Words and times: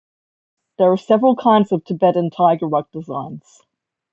There 0.79 0.91
are 0.91 0.97
several 0.97 1.35
kinds 1.35 1.71
of 1.71 1.85
Tibetan 1.85 2.31
tiger 2.31 2.65
rug 2.65 2.87
designs. 2.91 3.61